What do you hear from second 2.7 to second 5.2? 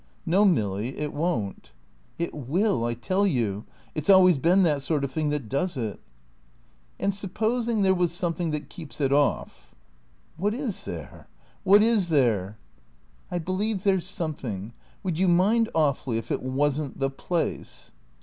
I tell you. It's always been that sort of